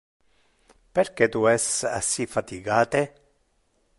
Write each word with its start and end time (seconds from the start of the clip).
Perque 0.99 1.27
tu 1.35 1.43
es 1.51 1.67
assi 1.91 2.27
fatigate? 2.33 3.05